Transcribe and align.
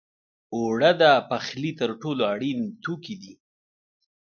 اوړه 0.55 0.91
د 1.01 1.03
پخلي 1.29 1.71
تر 1.79 1.89
ټولو 2.01 2.21
اړین 2.33 2.59
توکي 2.83 3.15
دي 3.21 3.33